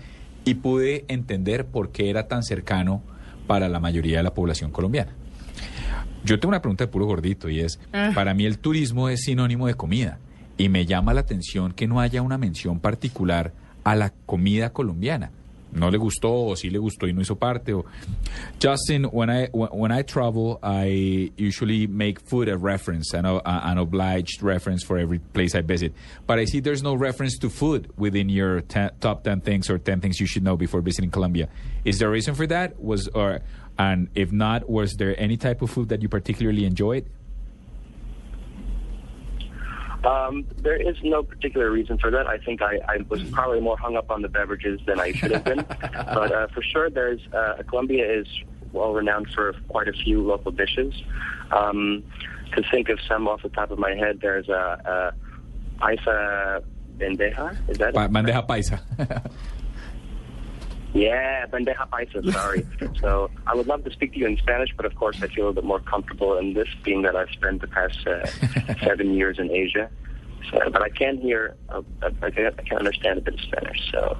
y 0.46 0.54
pude 0.54 1.04
entender 1.08 1.66
por 1.66 1.90
qué 1.90 2.08
era 2.08 2.28
tan 2.28 2.42
cercano 2.42 3.02
para 3.46 3.68
la 3.68 3.80
mayoría 3.80 4.18
de 4.18 4.22
la 4.22 4.32
población 4.32 4.70
colombiana. 4.70 5.12
Yo 6.24 6.40
tengo 6.40 6.50
una 6.50 6.62
pregunta 6.62 6.84
de 6.84 6.88
puro 6.88 7.04
gordito 7.04 7.50
y 7.50 7.60
es, 7.60 7.78
para 8.14 8.32
mí 8.32 8.46
el 8.46 8.58
turismo 8.58 9.08
es 9.08 9.22
sinónimo 9.22 9.66
de 9.66 9.74
comida 9.74 10.18
y 10.56 10.68
me 10.68 10.86
llama 10.86 11.12
la 11.14 11.20
atención 11.20 11.72
que 11.72 11.86
no 11.86 12.00
haya 12.00 12.22
una 12.22 12.38
mención 12.38 12.80
particular 12.80 13.52
a 13.84 13.94
la 13.96 14.12
comida 14.24 14.72
colombiana. 14.72 15.30
No 15.76 15.88
le 15.90 15.98
gustó 15.98 16.48
o 16.48 16.54
sí 16.54 16.70
le 16.70 16.78
gustó 16.78 17.06
y 17.06 17.12
no 17.12 17.20
hizo 17.20 17.36
parte 17.38 17.72
o 17.74 17.84
Justin, 18.62 19.04
when 19.04 19.28
I 19.30 19.46
when 19.52 19.92
I 19.92 20.02
travel, 20.02 20.58
I 20.62 21.32
usually 21.36 21.86
make 21.86 22.20
food 22.20 22.48
a 22.48 22.56
reference, 22.56 23.12
an, 23.14 23.26
an 23.26 23.78
obliged 23.78 24.42
reference 24.42 24.82
for 24.82 24.98
every 24.98 25.18
place 25.18 25.54
I 25.54 25.60
visit. 25.60 25.92
But 26.26 26.38
I 26.38 26.46
see 26.46 26.60
there's 26.60 26.82
no 26.82 26.94
reference 26.94 27.38
to 27.38 27.50
food 27.50 27.90
within 27.96 28.28
your 28.28 28.62
te- 28.62 28.90
top 29.00 29.24
ten 29.24 29.40
things 29.40 29.68
or 29.68 29.78
ten 29.78 30.00
things 30.00 30.18
you 30.18 30.26
should 30.26 30.42
know 30.42 30.56
before 30.56 30.80
visiting 30.80 31.10
Colombia. 31.10 31.48
Is 31.84 31.98
there 31.98 32.08
a 32.08 32.10
reason 32.12 32.34
for 32.34 32.46
that? 32.46 32.80
Was 32.80 33.08
or 33.08 33.40
and 33.78 34.08
if 34.14 34.32
not, 34.32 34.68
was 34.70 34.94
there 34.94 35.14
any 35.20 35.36
type 35.36 35.60
of 35.60 35.70
food 35.70 35.90
that 35.90 36.00
you 36.00 36.08
particularly 36.08 36.64
enjoyed? 36.64 37.04
Um, 40.06 40.46
there 40.58 40.76
is 40.76 40.96
no 41.02 41.22
particular 41.24 41.70
reason 41.70 41.98
for 41.98 42.10
that. 42.12 42.26
I 42.28 42.38
think 42.38 42.62
I, 42.62 42.78
I 42.88 42.98
was 43.08 43.22
probably 43.24 43.60
more 43.60 43.76
hung 43.76 43.96
up 43.96 44.10
on 44.10 44.22
the 44.22 44.28
beverages 44.28 44.80
than 44.86 45.00
I 45.00 45.10
should 45.12 45.32
have 45.32 45.44
been. 45.44 45.64
but 45.80 46.32
uh, 46.32 46.46
for 46.54 46.62
sure, 46.62 46.88
there's 46.90 47.20
uh, 47.32 47.62
Colombia 47.68 48.20
is 48.20 48.26
well 48.72 48.92
renowned 48.92 49.26
for 49.34 49.52
quite 49.68 49.88
a 49.88 49.92
few 49.92 50.22
local 50.22 50.52
dishes. 50.52 50.94
Um, 51.50 52.04
to 52.54 52.62
think 52.70 52.88
of 52.88 53.00
some 53.08 53.26
off 53.26 53.42
the 53.42 53.48
top 53.48 53.72
of 53.72 53.78
my 53.78 53.94
head, 53.94 54.20
there's 54.22 54.48
a, 54.48 55.12
a 55.74 55.80
paisa 55.82 56.62
bendeja. 56.98 57.56
Is 57.68 57.78
that 57.78 57.92
Pa- 57.94 58.04
it? 58.04 58.12
bandeja 58.12 58.46
paisa. 58.46 58.80
Yeah, 60.96 61.44
bandeja 61.46 61.88
paisa, 61.90 62.32
sorry. 62.32 62.66
so 63.00 63.30
I 63.46 63.54
would 63.54 63.66
love 63.66 63.84
to 63.84 63.90
speak 63.90 64.14
to 64.14 64.18
you 64.18 64.26
in 64.26 64.38
Spanish, 64.38 64.70
but 64.74 64.86
of 64.86 64.94
course 64.94 65.22
I 65.22 65.28
feel 65.28 65.48
a 65.48 65.52
bit 65.52 65.64
more 65.64 65.80
comfortable 65.80 66.38
in 66.38 66.54
this, 66.54 66.68
being 66.84 67.02
that 67.02 67.14
I've 67.14 67.28
spent 67.30 67.60
the 67.60 67.68
past 67.68 68.06
uh, 68.06 68.26
seven 68.82 69.12
years 69.12 69.38
in 69.38 69.50
Asia. 69.50 69.90
So, 70.50 70.58
but 70.70 70.80
I 70.80 70.88
can 70.88 71.18
hear, 71.18 71.54
uh, 71.68 71.82
I, 72.22 72.30
can, 72.30 72.46
I 72.46 72.62
can 72.62 72.78
understand 72.78 73.18
a 73.18 73.22
bit 73.22 73.34
of 73.34 73.40
Spanish. 73.40 73.90
So 73.92 74.16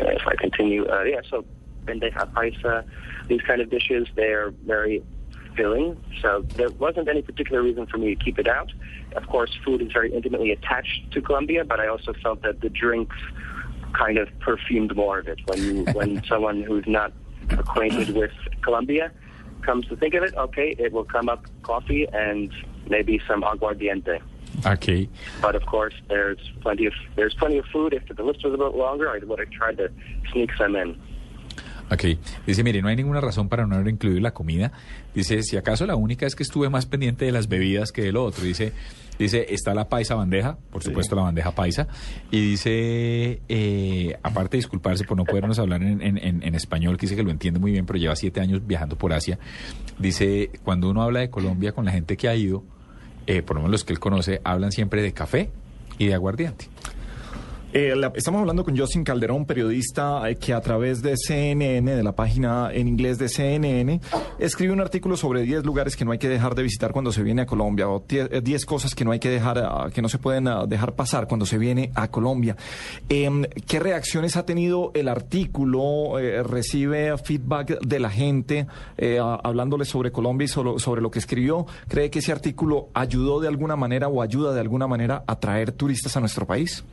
uh, 0.00 0.04
if 0.04 0.26
I 0.26 0.34
continue, 0.34 0.86
uh, 0.90 1.04
yeah, 1.04 1.20
so 1.30 1.44
bandeja 1.86 2.30
paisa, 2.32 2.84
these 3.28 3.40
kind 3.42 3.62
of 3.62 3.70
dishes, 3.70 4.06
they're 4.14 4.50
very 4.50 5.02
filling. 5.56 5.96
So 6.20 6.44
there 6.56 6.68
wasn't 6.70 7.08
any 7.08 7.22
particular 7.22 7.62
reason 7.62 7.86
for 7.86 7.96
me 7.96 8.14
to 8.14 8.22
keep 8.22 8.38
it 8.38 8.46
out. 8.46 8.70
Of 9.16 9.26
course, 9.26 9.56
food 9.64 9.80
is 9.80 9.90
very 9.90 10.12
intimately 10.12 10.50
attached 10.50 11.12
to 11.12 11.22
Colombia, 11.22 11.64
but 11.64 11.80
I 11.80 11.88
also 11.88 12.12
felt 12.22 12.42
that 12.42 12.60
the 12.60 12.68
drinks 12.68 13.16
kind 13.92 14.18
of 14.18 14.28
perfumed 14.40 14.94
more 14.96 15.18
of 15.18 15.28
it. 15.28 15.38
When 15.46 15.62
you, 15.62 15.84
when 15.92 16.22
someone 16.24 16.62
who's 16.62 16.86
not 16.86 17.12
acquainted 17.50 18.14
with 18.14 18.32
Colombia 18.62 19.10
comes 19.62 19.86
to 19.88 19.96
think 19.96 20.14
of 20.14 20.22
it, 20.22 20.34
okay, 20.36 20.74
it 20.78 20.92
will 20.92 21.04
come 21.04 21.28
up 21.28 21.44
coffee 21.62 22.06
and 22.12 22.52
maybe 22.88 23.20
some 23.26 23.42
aguardiente. 23.42 24.20
okay. 24.66 25.08
But 25.40 25.54
of 25.54 25.66
course, 25.66 25.94
there's 26.08 26.38
plenty 26.60 26.86
of 26.86 26.92
there's 27.16 27.34
plenty 27.34 27.58
of 27.58 27.66
food. 27.66 27.92
If 27.92 28.08
the 28.14 28.22
list 28.22 28.44
was 28.44 28.54
a 28.54 28.58
bit 28.58 28.74
longer, 28.74 29.10
I 29.10 29.18
would 29.18 29.38
have 29.38 29.50
tried 29.50 29.78
to 29.78 29.90
sneak 30.32 30.50
some 30.56 30.76
in. 30.76 31.00
Ok, 31.92 32.04
dice, 32.46 32.62
mire, 32.62 32.80
no 32.82 32.88
hay 32.88 32.96
ninguna 32.96 33.20
razón 33.20 33.48
para 33.48 33.66
no 33.66 33.74
haber 33.74 33.88
incluido 33.88 34.20
la 34.20 34.32
comida. 34.32 34.70
Dice, 35.14 35.42
si 35.42 35.56
acaso 35.56 35.86
la 35.86 35.96
única 35.96 36.24
es 36.26 36.36
que 36.36 36.42
estuve 36.44 36.68
más 36.70 36.86
pendiente 36.86 37.24
de 37.24 37.32
las 37.32 37.48
bebidas 37.48 37.90
que 37.90 38.02
de 38.02 38.12
lo 38.12 38.22
otro. 38.24 38.44
Dice, 38.44 38.72
dice 39.18 39.46
está 39.52 39.74
la 39.74 39.88
paisa 39.88 40.14
bandeja, 40.14 40.56
por 40.70 40.84
supuesto 40.84 41.16
la 41.16 41.22
bandeja 41.22 41.52
paisa. 41.52 41.88
Y 42.30 42.40
dice, 42.52 43.40
eh, 43.48 44.16
aparte 44.22 44.56
de 44.56 44.58
disculparse 44.58 45.04
por 45.04 45.16
no 45.16 45.24
podernos 45.24 45.58
hablar 45.58 45.82
en, 45.82 46.00
en- 46.00 46.18
en- 46.18 46.42
en 46.44 46.54
español, 46.54 46.96
que 46.96 47.02
dice 47.06 47.16
que 47.16 47.22
lo 47.24 47.30
entiende 47.30 47.58
muy 47.58 47.72
bien, 47.72 47.86
pero 47.86 47.98
lleva 47.98 48.14
siete 48.14 48.40
años 48.40 48.64
viajando 48.66 48.96
por 48.96 49.12
Asia. 49.12 49.38
Dice, 49.98 50.50
cuando 50.62 50.88
uno 50.90 51.02
habla 51.02 51.20
de 51.20 51.30
Colombia 51.30 51.72
con 51.72 51.84
la 51.84 51.90
gente 51.92 52.16
que 52.16 52.28
ha 52.28 52.36
ido, 52.36 52.62
eh, 53.26 53.42
por 53.42 53.56
lo 53.56 53.62
menos 53.62 53.72
los 53.72 53.84
que 53.84 53.92
él 53.92 53.98
conoce, 53.98 54.40
hablan 54.44 54.70
siempre 54.72 55.02
de 55.02 55.12
café 55.12 55.50
y 55.98 56.06
de 56.06 56.14
aguardiente. 56.14 56.66
Eh, 57.72 57.94
estamos 58.16 58.40
hablando 58.40 58.64
con 58.64 58.76
Justin 58.76 59.04
Calderón, 59.04 59.46
periodista 59.46 60.28
eh, 60.28 60.34
que 60.34 60.52
a 60.52 60.60
través 60.60 61.02
de 61.02 61.16
CNN, 61.16 61.94
de 61.94 62.02
la 62.02 62.10
página 62.10 62.70
en 62.72 62.88
inglés 62.88 63.16
de 63.16 63.28
CNN, 63.28 64.00
escribe 64.40 64.72
un 64.72 64.80
artículo 64.80 65.16
sobre 65.16 65.42
10 65.42 65.64
lugares 65.64 65.94
que 65.94 66.04
no 66.04 66.10
hay 66.10 66.18
que 66.18 66.28
dejar 66.28 66.56
de 66.56 66.64
visitar 66.64 66.90
cuando 66.90 67.12
se 67.12 67.22
viene 67.22 67.42
a 67.42 67.46
Colombia, 67.46 67.88
o 67.88 68.00
10 68.00 68.28
eh, 68.32 68.40
10 68.40 68.66
cosas 68.66 68.96
que 68.96 69.04
no 69.04 69.12
hay 69.12 69.20
que 69.20 69.28
dejar, 69.28 69.58
ah, 69.58 69.88
que 69.94 70.02
no 70.02 70.08
se 70.08 70.18
pueden 70.18 70.48
ah, 70.48 70.66
dejar 70.66 70.96
pasar 70.96 71.28
cuando 71.28 71.46
se 71.46 71.58
viene 71.58 71.92
a 71.94 72.08
Colombia. 72.08 72.56
Em, 73.08 73.44
¿Qué 73.44 73.78
reacciones 73.78 74.36
ha 74.36 74.44
tenido 74.44 74.90
el 74.94 75.06
artículo? 75.06 76.14
¿Recibe 76.42 77.16
feedback 77.18 77.78
de 77.80 78.00
la 78.00 78.10
gente 78.10 78.66
hablándole 79.20 79.84
sobre 79.84 80.10
Colombia 80.10 80.46
y 80.46 80.48
sobre, 80.48 80.80
sobre 80.80 81.02
lo 81.02 81.10
que 81.12 81.20
escribió? 81.20 81.66
¿Cree 81.86 82.10
que 82.10 82.18
ese 82.18 82.32
artículo 82.32 82.88
ayudó 82.94 83.38
de 83.38 83.46
alguna 83.46 83.76
manera 83.76 84.08
o 84.08 84.22
ayuda 84.22 84.52
de 84.52 84.60
alguna 84.60 84.88
manera 84.88 85.22
a 85.28 85.38
traer 85.38 85.70
turistas 85.70 86.16
a 86.16 86.20
nuestro 86.20 86.46
país? 86.46 86.84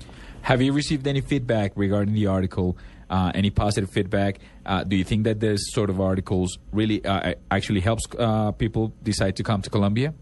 Have 0.41 0.61
you 0.61 0.71
received 0.71 1.07
any 1.07 1.21
feedback 1.21 1.73
regarding 1.75 2.13
the 2.13 2.27
article? 2.27 2.77
Uh, 3.09 3.31
any 3.33 3.49
positive 3.49 3.89
feedback? 3.89 4.39
Uh, 4.65 4.83
do 4.83 4.95
you 4.95 5.03
think 5.03 5.23
that 5.23 5.39
this 5.39 5.61
sort 5.71 5.89
of 5.89 6.01
articles 6.01 6.57
really 6.71 7.03
uh, 7.05 7.33
actually 7.49 7.79
helps 7.79 8.03
uh, 8.19 8.51
people 8.51 8.93
decide 9.03 9.35
to 9.37 9.43
come 9.43 9.61
to 9.61 9.69
Colombia? 9.69 10.13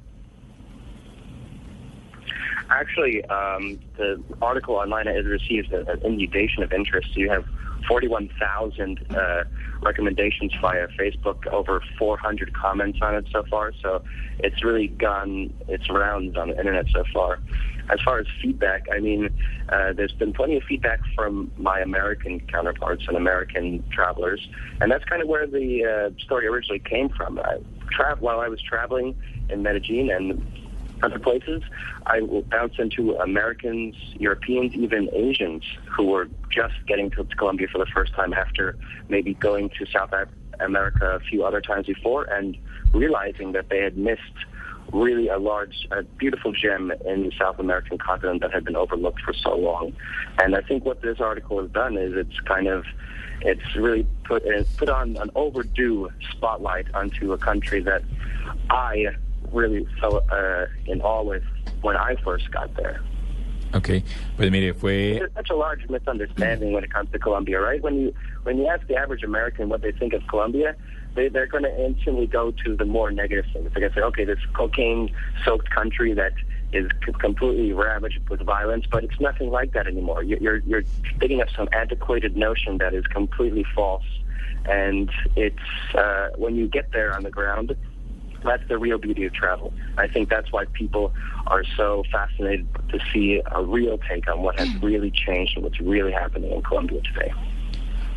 Actually, 2.70 3.24
um, 3.26 3.80
the 3.98 4.22
article 4.42 4.76
online 4.76 5.08
has 5.08 5.26
received 5.26 5.72
an 5.72 6.02
inundation 6.04 6.64
of 6.64 6.74
interest. 6.74 7.16
You 7.16 7.30
have 7.30 7.46
41,000 7.88 9.00
uh, 9.10 9.44
recommendations 9.82 10.52
via 10.62 10.88
Facebook, 11.00 11.48
over 11.48 11.82
400 11.98 12.54
comments 12.54 13.00
on 13.02 13.16
it 13.16 13.28
so 13.32 13.44
far. 13.50 13.72
So 13.82 14.04
it's 14.40 14.64
really 14.64 14.88
gone 14.88 15.54
its 15.68 15.90
rounds 15.90 16.38
on 16.38 16.50
the 16.50 16.58
internet 16.58 16.86
so 16.94 17.04
far. 17.14 17.40
As 17.92 18.00
far 18.04 18.20
as 18.20 18.26
feedback, 18.42 18.88
I 18.92 19.00
mean, 19.00 19.30
uh, 19.70 19.94
there's 19.94 20.12
been 20.14 20.34
plenty 20.34 20.58
of 20.58 20.64
feedback 20.64 21.00
from 21.16 21.52
my 21.58 21.80
American 21.80 22.40
counterparts 22.40 23.04
and 23.08 23.16
American 23.16 23.84
travelers, 23.92 24.48
and 24.82 24.92
that's 24.92 25.06
kind 25.06 25.22
of 25.22 25.28
where 25.28 25.46
the 25.46 25.86
uh, 25.86 26.20
story 26.24 26.48
originally 26.48 26.80
came 26.80 27.10
from. 27.10 27.38
I 27.40 27.58
tra- 27.92 28.18
while 28.20 28.40
I 28.40 28.48
was 28.48 28.60
traveling 28.60 29.16
in 29.50 29.62
Medellin 29.62 30.10
and 30.10 30.44
other 31.04 31.20
places, 31.20 31.62
I 32.06 32.22
will 32.22 32.44
bounce 32.44 32.76
into 32.80 33.16
Americans, 33.18 33.96
Europeans, 34.20 34.74
even 34.74 35.10
Asians 35.14 35.64
who 35.96 36.06
were 36.06 36.30
just 36.50 36.74
getting 36.88 37.10
to 37.12 37.24
Colombia 37.38 37.68
for 37.72 37.78
the 37.78 37.86
first 37.88 38.14
time 38.14 38.34
after 38.34 38.78
maybe 39.10 39.34
going 39.34 39.70
to 39.78 39.86
South 39.86 40.12
America 40.60 41.16
a 41.16 41.20
few 41.20 41.44
other 41.44 41.62
times 41.62 41.88
before 41.88 42.24
and 42.26 42.58
realizing 42.94 43.52
that 43.54 43.70
they 43.70 43.80
had 43.80 43.98
missed 43.98 44.22
really 44.94 45.28
a 45.28 45.38
large, 45.38 45.88
a 45.92 46.04
beautiful 46.04 46.52
gem 46.52 46.92
in 47.06 47.24
the 47.24 47.32
South 47.38 47.60
American 47.60 47.98
continent 47.98 48.42
that 48.42 48.54
had 48.54 48.64
been 48.64 48.76
overlooked 48.76 49.22
for 49.22 49.34
so 49.34 49.56
long. 49.56 49.94
And 50.40 50.56
I 50.56 50.62
think 50.62 50.86
what 50.86 51.02
this 51.02 51.20
article 51.20 51.62
has 51.62 51.72
done 51.72 51.98
is 51.98 52.14
it's 52.16 52.40
kind 52.42 52.68
of, 52.68 52.86
it's 53.42 53.76
really 53.76 54.08
put 54.24 54.44
it's 54.46 54.72
put 54.78 54.88
on 54.88 55.18
an 55.18 55.30
overdue 55.36 56.10
spotlight 56.32 56.88
onto 56.94 57.34
a 57.34 57.38
country 57.38 57.82
that 57.82 58.04
I 58.70 59.08
really 59.52 59.86
fell 60.00 60.24
uh, 60.32 60.66
in 60.86 61.02
awe 61.02 61.24
with 61.24 61.44
when 61.82 61.96
I 61.98 62.16
first 62.24 62.52
got 62.52 62.76
there. 62.76 63.02
Ok, 63.74 64.04
pues 64.38 64.50
mire, 64.52 64.74
fue... 64.74 65.16
There's 65.20 65.34
such 65.36 65.50
a 65.50 65.56
large 65.56 65.90
misunderstanding 65.90 66.72
when 66.72 66.84
it 66.86 66.94
comes 66.94 67.12
to 67.12 67.20
Colombia, 67.20 67.60
right? 67.60 67.82
When 67.84 67.96
you 68.00 68.14
when 68.44 68.58
you 68.58 68.68
ask 68.68 68.88
the 68.88 68.96
average 68.96 69.24
American 69.24 69.68
what 69.68 69.82
they 69.82 69.92
think 69.92 70.14
of 70.14 70.26
Colombia, 70.28 70.76
they 71.16 71.28
they're 71.28 71.48
going 71.48 71.64
to 71.64 71.86
instantly 71.86 72.26
go 72.26 72.52
to 72.64 72.76
the 72.78 72.86
more 72.86 73.12
negative 73.12 73.46
things. 73.52 73.70
They're 73.74 73.82
going 73.82 73.92
to 73.92 73.96
say, 74.00 74.04
okay, 74.04 74.24
this 74.24 74.40
cocaine-soaked 74.54 75.70
country 75.72 76.14
that 76.14 76.34
is 76.72 76.90
completely 77.20 77.74
ravaged 77.74 78.30
with 78.30 78.40
violence, 78.42 78.86
but 78.90 79.04
it's 79.04 79.20
nothing 79.20 79.50
like 79.50 79.74
that 79.74 79.88
anymore. 79.88 80.24
You- 80.24 80.38
You're 80.40 80.58
you're 80.60 80.84
digging 81.20 81.42
up 81.42 81.50
some 81.56 81.68
antiquated 81.74 82.38
notion 82.38 82.78
that 82.78 82.94
is 82.94 83.06
completely 83.08 83.66
false, 83.76 84.06
and 84.70 85.12
it's 85.36 85.96
uh, 85.96 86.30
when 86.38 86.56
you 86.56 86.68
get 86.68 86.92
there 86.94 87.14
on 87.14 87.24
the 87.24 87.32
ground. 87.32 87.76
That's 88.46 88.68
the 88.68 88.78
real 88.78 88.98
beauty 88.98 89.26
of 89.26 89.34
travel. 89.34 89.74
I 89.98 90.08
think 90.08 90.30
that's 90.30 90.52
why 90.52 90.66
people 90.74 91.12
are 91.48 91.64
so 91.76 92.04
fascinated 92.12 92.68
to 92.90 93.00
see 93.12 93.42
a 93.52 93.64
real 93.64 93.98
take 94.08 94.28
on 94.32 94.42
what 94.42 94.60
has 94.60 94.70
really 94.82 95.12
changed 95.12 95.58
and 95.58 95.64
what's 95.66 95.80
really 95.82 96.12
happening 96.12 96.52
in 96.52 96.62
Colombia 96.62 97.02
today. 97.02 97.32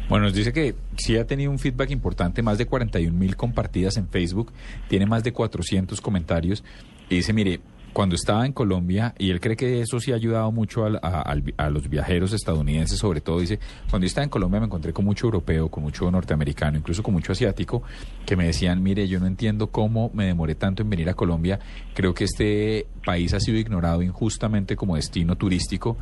Bueno, 0.08 0.25
nos 0.25 0.35
dice 0.35 0.52
que 0.54 0.75
sí 0.97 1.18
ha 1.18 1.26
tenido 1.26 1.50
un 1.50 1.58
feedback 1.58 1.90
importante, 1.90 2.42
más 2.42 2.56
de 2.56 2.66
41 2.66 3.12
mil 3.16 3.37
compartidas 3.37 3.99
en 3.99 4.08
Facebook, 4.08 4.52
tiene 4.88 5.04
más 5.04 5.23
de 5.23 5.32
400 5.32 6.00
comentarios 6.00 6.64
y 7.11 7.16
dice, 7.16 7.35
mire, 7.35 7.61
cuando 7.99 8.14
estaba 8.14 8.47
en 8.47 8.52
Colombia, 8.52 9.12
y 9.19 9.31
él 9.31 9.40
cree 9.40 9.57
que 9.57 9.81
eso 9.81 9.99
sí 9.99 10.12
ha 10.12 10.14
ayudado 10.14 10.52
mucho 10.52 10.85
al- 10.85 11.00
a, 11.02 11.69
los 11.69 11.88
viajeros 11.88 12.33
estadounidenses, 12.33 12.97
sobre 12.97 13.21
todo, 13.21 13.40
dice, 13.40 13.59
cuando 13.90 14.07
estaba 14.07 14.23
en 14.23 14.31
Colombia 14.31 14.61
me 14.61 14.67
encontré 14.67 14.93
con 14.93 15.05
mucho 15.05 15.26
europeo, 15.26 15.69
con 15.69 15.83
mucho 15.83 16.09
norteamericano, 16.09 16.78
incluso 16.78 17.02
con 17.02 17.12
mucho 17.12 17.33
asiático, 17.33 17.83
que 18.25 18.37
me 18.37 18.47
decían, 18.47 18.85
mire, 18.85 19.09
yo 19.09 19.19
no 19.19 19.26
entiendo 19.26 19.73
cómo 19.73 20.12
me 20.14 20.26
demoré 20.26 20.55
tanto 20.55 20.85
en 20.85 20.90
venir 20.90 21.09
a 21.11 21.14
Colombia, 21.14 21.59
creo 21.93 22.14
que 22.14 22.23
este 22.23 22.87
país 23.05 23.35
ha 23.35 23.40
sido 23.40 23.59
ignorado 23.59 24.00
injustamente 24.00 24.76
como 24.76 24.95
destino 24.95 25.35
turístico 25.35 25.97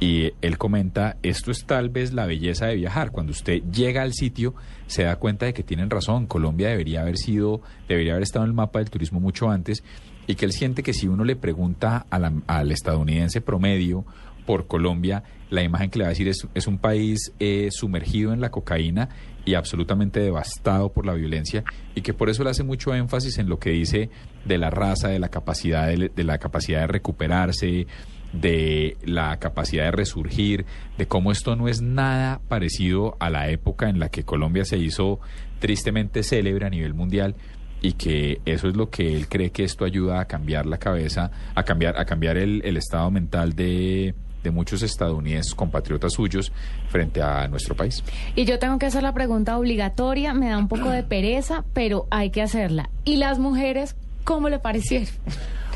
y 0.00 0.32
él 0.42 0.58
comenta, 0.58 1.16
esto 1.22 1.50
es 1.50 1.64
tal 1.64 1.88
vez 1.88 2.12
la 2.12 2.26
belleza 2.26 2.66
de 2.66 2.76
viajar. 2.76 3.10
Cuando 3.10 3.32
usted 3.32 3.62
llega 3.72 4.02
al 4.02 4.12
sitio, 4.12 4.54
se 4.86 5.04
da 5.04 5.16
cuenta 5.16 5.46
de 5.46 5.54
que 5.54 5.62
tienen 5.62 5.88
razón. 5.88 6.26
Colombia 6.26 6.68
debería 6.68 7.00
haber 7.00 7.16
sido, 7.16 7.62
debería 7.88 8.12
haber 8.12 8.24
estado 8.24 8.44
en 8.44 8.50
el 8.50 8.54
mapa 8.54 8.80
del 8.80 8.90
turismo 8.90 9.18
mucho 9.18 9.48
antes. 9.48 9.82
Y 10.28 10.36
que 10.36 10.44
él 10.44 10.52
siente 10.52 10.84
que 10.84 10.92
si 10.92 11.08
uno 11.08 11.24
le 11.24 11.34
pregunta 11.34 12.06
a 12.10 12.18
la- 12.20 12.32
al 12.46 12.70
estadounidense 12.70 13.40
promedio 13.40 14.04
por 14.46 14.66
Colombia, 14.68 15.24
la 15.50 15.62
imagen 15.62 15.90
que 15.90 15.98
le 15.98 16.04
va 16.04 16.08
a 16.08 16.10
decir 16.10 16.28
es, 16.28 16.46
es 16.54 16.66
un 16.68 16.78
país 16.78 17.32
eh, 17.40 17.68
sumergido 17.72 18.32
en 18.32 18.40
la 18.40 18.50
cocaína 18.50 19.08
y 19.44 19.54
absolutamente 19.54 20.20
devastado 20.20 20.90
por 20.92 21.04
la 21.06 21.14
violencia 21.14 21.64
y 21.94 22.02
que 22.02 22.12
por 22.14 22.28
eso 22.28 22.44
le 22.44 22.50
hace 22.50 22.62
mucho 22.62 22.94
énfasis 22.94 23.38
en 23.38 23.48
lo 23.48 23.58
que 23.58 23.70
dice 23.70 24.10
de 24.44 24.58
la 24.58 24.68
raza, 24.70 25.08
de 25.08 25.18
la 25.18 25.28
capacidad 25.30 25.86
de, 25.88 26.10
de 26.14 26.24
la 26.24 26.38
capacidad 26.38 26.80
de 26.82 26.86
recuperarse, 26.86 27.86
de 28.34 28.96
la 29.04 29.38
capacidad 29.38 29.84
de 29.84 29.90
resurgir, 29.92 30.66
de 30.98 31.06
cómo 31.06 31.32
esto 31.32 31.56
no 31.56 31.68
es 31.68 31.80
nada 31.80 32.40
parecido 32.48 33.16
a 33.20 33.30
la 33.30 33.48
época 33.50 33.88
en 33.88 33.98
la 33.98 34.10
que 34.10 34.24
Colombia 34.24 34.66
se 34.66 34.76
hizo 34.76 35.18
tristemente 35.60 36.22
célebre 36.22 36.66
a 36.66 36.70
nivel 36.70 36.92
mundial 36.94 37.34
y 37.80 37.92
que 37.92 38.40
eso 38.44 38.68
es 38.68 38.76
lo 38.76 38.90
que 38.90 39.14
él 39.16 39.28
cree 39.28 39.50
que 39.50 39.64
esto 39.64 39.84
ayuda 39.84 40.20
a 40.20 40.24
cambiar 40.26 40.66
la 40.66 40.78
cabeza, 40.78 41.30
a 41.54 41.62
cambiar, 41.62 41.98
a 41.98 42.04
cambiar 42.04 42.36
el, 42.36 42.60
el 42.64 42.76
estado 42.76 43.10
mental 43.10 43.54
de, 43.54 44.14
de 44.42 44.50
muchos 44.50 44.82
estadounidenses 44.82 45.54
compatriotas 45.54 46.12
suyos 46.14 46.52
frente 46.88 47.22
a 47.22 47.46
nuestro 47.48 47.74
país. 47.76 48.02
Y 48.34 48.44
yo 48.44 48.58
tengo 48.58 48.78
que 48.78 48.86
hacer 48.86 49.02
la 49.02 49.12
pregunta 49.14 49.58
obligatoria, 49.58 50.34
me 50.34 50.48
da 50.48 50.58
un 50.58 50.68
poco 50.68 50.90
de 50.90 51.02
pereza, 51.02 51.64
pero 51.72 52.06
hay 52.10 52.30
que 52.30 52.42
hacerla. 52.42 52.90
¿Y 53.04 53.16
las 53.16 53.38
mujeres 53.38 53.96
cómo 54.24 54.48
le 54.48 54.58
parecieron? 54.58 55.08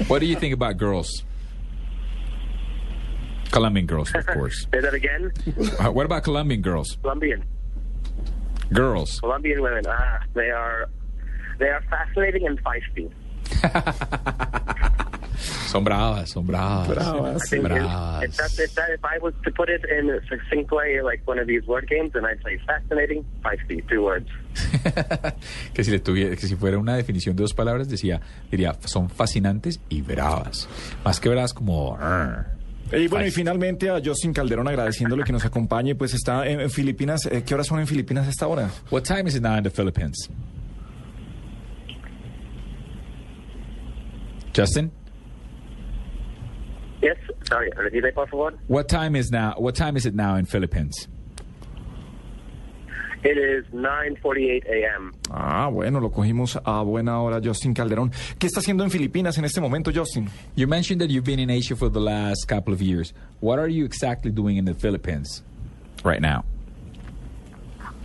What 0.08 0.20
do 0.20 0.26
you 0.26 0.36
think 0.38 0.54
about 0.54 0.78
girls? 0.78 1.24
Colombian 3.50 3.86
girls, 3.86 4.14
of 4.14 4.24
course. 4.26 4.66
Say 4.72 4.80
that 4.80 4.94
again. 4.94 5.30
Uh, 5.78 5.90
what 5.92 6.06
about 6.06 6.22
Colombian 6.24 6.62
girls? 6.62 6.96
Colombian, 7.02 7.44
Girls. 8.72 9.20
Colombian 9.20 9.60
women. 9.60 9.82
Ah, 9.86 10.20
they 10.34 10.50
are, 10.50 10.88
they 11.58 11.68
are 11.68 11.82
fascinating 11.90 12.46
and 12.46 12.60
feisty. 12.62 13.10
Son 15.72 15.82
bravas, 15.82 16.30
son 16.30 16.46
bravas. 16.46 16.86
Bravas, 16.88 17.50
Bravas. 17.50 18.24
if, 18.24 18.36
that, 18.36 18.58
if, 18.58 18.74
that, 18.74 18.90
if 18.90 19.04
I 19.04 19.18
was 19.18 19.32
to 19.42 19.50
put 19.50 19.70
it 19.70 19.82
in 19.90 20.10
a 20.10 20.20
succinct 20.28 20.70
way, 20.70 21.00
like 21.02 21.22
one 21.26 21.38
of 21.38 21.46
these 21.46 21.66
word 21.66 21.88
games, 21.88 22.12
then 22.12 22.24
I'd 22.26 22.42
say 22.44 22.58
fascinating, 22.66 23.24
feisty, 23.42 23.82
two 23.88 24.02
words. 24.02 24.28
que 25.74 25.82
si 25.82 25.90
le 25.90 25.98
tuviera, 26.00 26.36
que 26.36 26.46
si 26.46 26.56
fuera 26.56 26.78
una 26.78 26.94
definición 26.94 27.34
de 27.36 27.42
dos 27.42 27.54
palabras 27.54 27.88
decía, 27.88 28.20
diría, 28.50 28.76
son 28.84 29.08
fascinantes 29.08 29.80
y 29.88 30.02
bravas. 30.02 30.68
Más 31.04 31.18
que 31.20 31.30
bravas 31.30 31.54
como. 31.54 31.98
Y 32.92 33.08
bueno, 33.08 33.26
y 33.26 33.30
finalmente 33.30 33.88
a 33.88 34.00
Justin 34.04 34.34
Calderón 34.34 34.68
agradeciéndole 34.68 35.24
que 35.24 35.32
nos 35.32 35.46
acompañe, 35.46 35.94
pues 35.94 36.12
está 36.12 36.46
en, 36.46 36.60
en 36.60 36.70
Filipinas. 36.70 37.24
Eh, 37.26 37.42
¿Qué 37.46 37.54
horas 37.54 37.66
son 37.66 37.80
en 37.80 37.86
Filipinas 37.86 38.26
a 38.26 38.30
esta 38.30 38.46
hora? 38.46 38.68
What 38.90 39.04
time 39.04 39.26
is 39.26 39.34
it 39.34 39.42
now 39.42 39.56
in 39.56 39.64
the 39.64 39.70
Philippines? 39.70 40.28
Justin, 44.52 44.90
Yes, 47.02 47.16
sorry, 47.48 47.68
repite 47.72 48.14
por 48.14 48.28
favor. 48.28 48.52
what 48.68 48.88
time 48.88 49.16
is 49.16 49.30
now? 49.32 49.54
What 49.58 49.74
time 49.74 49.96
is 49.96 50.06
it 50.06 50.14
now 50.14 50.36
in 50.36 50.44
Philippines? 50.46 51.08
It 53.24 53.36
is 53.38 53.64
9:48 53.72 54.64
a.m. 54.66 55.12
Ah, 55.30 55.68
bueno, 55.68 56.00
lo 56.00 56.10
cogimos 56.10 56.56
a 56.64 56.82
buena 56.84 57.20
hora, 57.20 57.40
Justin 57.42 57.72
Calderón. 57.74 58.10
¿Qué 58.38 58.46
está 58.46 58.60
haciendo 58.60 58.82
en 58.84 58.90
Filipinas 58.90 59.36
en 59.38 59.44
este 59.44 59.60
momento, 59.60 59.90
Justin? 59.92 60.28
You 60.56 60.66
mentioned 60.68 61.00
that 61.00 61.08
you've 61.10 61.24
been 61.24 61.38
in 61.40 61.50
Asia 61.50 61.74
for 61.76 61.88
the 61.88 62.00
last 62.00 62.46
couple 62.48 62.72
of 62.74 62.80
years. 62.82 63.12
What 63.40 63.58
are 63.58 63.68
you 63.68 63.84
exactly 63.84 64.30
doing 64.32 64.56
in 64.56 64.64
the 64.64 64.74
Philippines 64.74 65.42
right 66.04 66.20
now? 66.20 66.44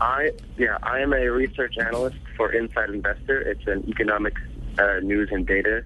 I 0.01 0.32
yeah, 0.58 0.77
I 0.84 1.00
am 1.01 1.13
a 1.13 1.27
research 1.32 1.75
analyst 1.80 2.18
for 2.36 2.51
Inside 2.51 2.89
Investor. 2.92 3.42
It's 3.42 3.66
an 3.68 3.84
economic 3.88 4.34
uh, 4.80 5.00
news 5.01 5.30
and 5.32 5.46
data 5.48 5.84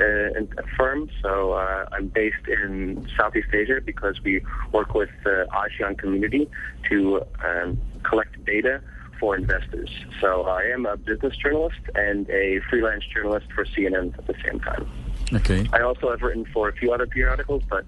uh, 0.00 0.38
and- 0.38 0.54
firm. 0.76 1.08
So 1.22 1.52
uh, 1.52 1.86
I'm 1.92 2.08
based 2.08 2.46
in 2.48 3.06
Southeast 3.16 3.48
Asia 3.52 3.80
because 3.84 4.22
we 4.22 4.42
work 4.72 4.94
with 4.94 5.10
the 5.24 5.46
ASEAN 5.52 5.98
community 5.98 6.48
to 6.90 7.22
um, 7.44 7.78
collect 8.02 8.44
data 8.44 8.80
for 9.18 9.36
investors. 9.36 9.90
So 10.20 10.42
I 10.42 10.62
am 10.64 10.86
a 10.86 10.96
business 10.96 11.36
journalist 11.36 11.80
and 11.94 12.28
a 12.30 12.60
freelance 12.68 13.04
journalist 13.12 13.46
for 13.54 13.64
CNN 13.64 14.16
at 14.18 14.26
the 14.26 14.34
same 14.44 14.60
time. 14.60 14.88
Okay. 15.32 15.66
I 15.72 15.80
also 15.80 16.10
have 16.10 16.22
written 16.22 16.44
for 16.52 16.68
a 16.68 16.72
few 16.72 16.92
other 16.92 17.06
periodicals, 17.06 17.62
but 17.68 17.84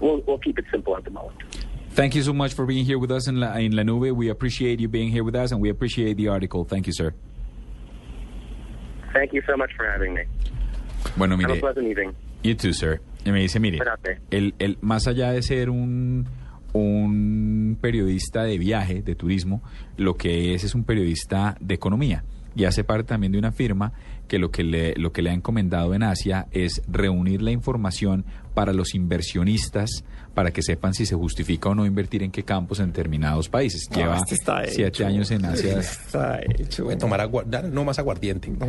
we'll, 0.00 0.22
we'll 0.26 0.38
keep 0.38 0.58
it 0.58 0.64
simple 0.70 0.96
at 0.96 1.04
the 1.04 1.10
moment. 1.10 1.36
Thank 1.90 2.14
you 2.14 2.22
so 2.22 2.32
much 2.32 2.54
for 2.54 2.64
being 2.64 2.86
here 2.86 2.98
with 2.98 3.10
us 3.10 3.28
in 3.28 3.38
La, 3.38 3.54
in 3.56 3.76
La 3.76 3.82
Nube. 3.82 4.16
We 4.16 4.30
appreciate 4.30 4.80
you 4.80 4.88
being 4.88 5.10
here 5.10 5.24
with 5.24 5.34
us 5.34 5.52
and 5.52 5.60
we 5.60 5.68
appreciate 5.68 6.16
the 6.16 6.28
article. 6.28 6.64
Thank 6.64 6.86
you, 6.86 6.92
sir. 6.92 7.12
Thank 9.12 9.34
you 9.34 9.42
so 9.46 9.56
much 9.56 9.72
for 9.76 9.86
having 9.86 10.14
me. 10.14 10.24
Bueno, 11.16 11.36
mire, 11.36 11.60
you 12.42 12.54
too, 12.54 12.72
sir. 12.72 13.00
Y 13.24 13.30
me 13.30 13.40
dice, 13.40 13.60
mire, 13.60 13.78
el, 14.30 14.54
el, 14.58 14.78
más 14.80 15.06
allá 15.06 15.30
de 15.30 15.42
ser 15.42 15.70
un, 15.70 16.26
un 16.72 17.78
periodista 17.80 18.42
de 18.42 18.58
viaje, 18.58 19.02
de 19.02 19.14
turismo, 19.14 19.62
lo 19.96 20.16
que 20.16 20.54
es 20.54 20.64
es 20.64 20.74
un 20.74 20.84
periodista 20.84 21.56
de 21.60 21.74
economía. 21.74 22.24
Y 22.54 22.64
hace 22.64 22.84
parte 22.84 23.04
también 23.04 23.32
de 23.32 23.38
una 23.38 23.52
firma 23.52 23.92
que 24.32 24.38
lo 24.38 24.50
que 24.50 24.64
le, 24.64 24.94
lo 24.94 25.12
que 25.12 25.20
le 25.20 25.28
ha 25.28 25.34
encomendado 25.34 25.92
en 25.92 26.02
Asia 26.02 26.46
es 26.52 26.80
reunir 26.88 27.42
la 27.42 27.50
información 27.50 28.24
para 28.54 28.72
los 28.72 28.94
inversionistas 28.94 30.04
para 30.32 30.52
que 30.52 30.62
sepan 30.62 30.94
si 30.94 31.04
se 31.04 31.14
justifica 31.14 31.68
o 31.68 31.74
no 31.74 31.84
invertir 31.84 32.22
en 32.22 32.30
qué 32.30 32.42
campos 32.42 32.80
en 32.80 32.86
determinados 32.86 33.50
países. 33.50 33.90
Lleva 33.94 34.16
este 34.16 34.36
está 34.36 34.62
siete 34.64 34.88
hecho. 34.88 35.06
años 35.06 35.30
en 35.32 35.44
Asia. 35.44 35.78
Está 35.80 36.40
hecho. 36.40 36.84
Voy 36.84 36.94
a 36.94 36.98
tomar 36.98 37.20
agua, 37.20 37.44
no 37.70 37.84
más 37.84 37.98
aguardiente. 37.98 38.50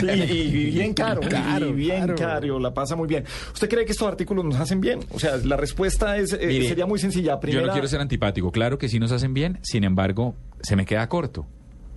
Sí, 0.00 0.06
y, 0.06 0.32
y 0.32 0.70
bien 0.70 0.94
caro, 0.94 1.20
y 1.22 1.72
bien 1.72 2.14
caro, 2.14 2.60
la 2.60 2.72
pasa 2.72 2.94
muy 2.94 3.08
bien. 3.08 3.24
¿Usted 3.52 3.68
cree 3.68 3.84
que 3.84 3.90
estos 3.90 4.06
artículos 4.06 4.44
nos 4.44 4.54
hacen 4.60 4.80
bien? 4.80 5.00
O 5.10 5.18
sea, 5.18 5.38
la 5.38 5.56
respuesta 5.56 6.16
es 6.16 6.32
eh, 6.34 6.46
Mire, 6.46 6.68
sería 6.68 6.86
muy 6.86 7.00
sencilla. 7.00 7.34
Yo 7.34 7.40
Primera, 7.40 7.66
no 7.66 7.72
quiero 7.72 7.88
ser 7.88 8.00
antipático, 8.00 8.52
claro 8.52 8.78
que 8.78 8.88
sí 8.88 9.00
nos 9.00 9.10
hacen 9.10 9.34
bien, 9.34 9.58
sin 9.62 9.82
embargo, 9.82 10.36
se 10.62 10.76
me 10.76 10.86
queda 10.86 11.08
corto. 11.08 11.46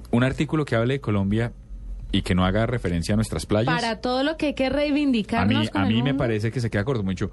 Un 0.09 0.23
artículo 0.23 0.65
que 0.65 0.75
hable 0.75 0.95
de 0.95 0.99
Colombia 0.99 1.53
y 2.13 2.21
que 2.21 2.35
no 2.35 2.45
haga 2.45 2.65
referencia 2.67 3.13
a 3.13 3.17
nuestras 3.17 3.45
playas. 3.45 3.73
Para 3.73 3.99
todo 3.99 4.23
lo 4.23 4.37
que 4.37 4.45
hay 4.47 4.53
que 4.53 4.69
a 5.35 5.45
mí, 5.45 5.67
con 5.67 5.81
a 5.81 5.87
el 5.87 5.93
mí 5.93 6.03
me 6.03 6.13
parece 6.13 6.51
que 6.51 6.61
se 6.61 6.69
queda 6.69 6.85
corto 6.85 7.03
mucho. 7.03 7.31